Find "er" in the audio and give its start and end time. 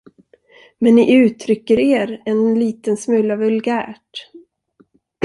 1.79-2.21